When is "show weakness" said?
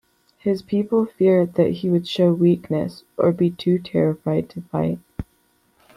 2.07-3.03